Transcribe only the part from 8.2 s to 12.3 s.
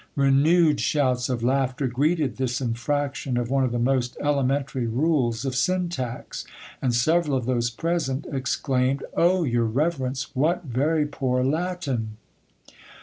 exclaimed: "Oh, your reverence, what very poor Latin!"